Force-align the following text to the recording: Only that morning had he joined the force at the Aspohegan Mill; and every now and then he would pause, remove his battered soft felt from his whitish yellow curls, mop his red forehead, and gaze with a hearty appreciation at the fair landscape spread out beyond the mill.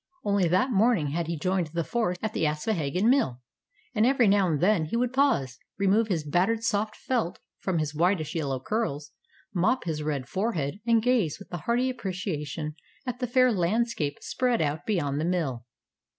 Only 0.23 0.47
that 0.47 0.71
morning 0.71 1.09
had 1.09 1.27
he 1.27 1.37
joined 1.37 1.67
the 1.67 1.83
force 1.83 2.17
at 2.23 2.33
the 2.33 2.43
Aspohegan 2.47 3.07
Mill; 3.07 3.39
and 3.93 4.03
every 4.03 4.27
now 4.27 4.47
and 4.47 4.59
then 4.59 4.85
he 4.85 4.97
would 4.97 5.13
pause, 5.13 5.59
remove 5.77 6.07
his 6.07 6.23
battered 6.23 6.63
soft 6.63 6.95
felt 6.95 7.37
from 7.59 7.77
his 7.77 7.93
whitish 7.93 8.33
yellow 8.33 8.59
curls, 8.59 9.11
mop 9.53 9.83
his 9.83 10.01
red 10.01 10.27
forehead, 10.27 10.79
and 10.87 11.03
gaze 11.03 11.37
with 11.37 11.53
a 11.53 11.57
hearty 11.67 11.87
appreciation 11.87 12.73
at 13.05 13.19
the 13.19 13.27
fair 13.27 13.51
landscape 13.51 14.17
spread 14.21 14.59
out 14.59 14.87
beyond 14.87 15.21
the 15.21 15.23
mill. 15.25 15.65